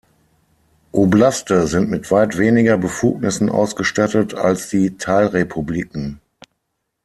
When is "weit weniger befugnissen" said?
2.09-3.49